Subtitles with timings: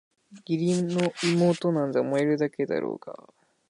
[0.47, 3.29] 義理の妹なんざ萌えるだけだろうがあ！